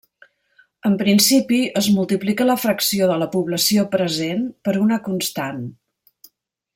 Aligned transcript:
En 0.89 0.95
principi, 1.01 1.59
es 1.81 1.89
multiplica 1.99 2.47
la 2.51 2.57
fracció 2.63 3.11
de 3.13 3.19
la 3.25 3.29
població 3.37 3.87
present 3.95 4.43
per 4.69 4.77
una 4.89 4.99
constant. 5.11 5.65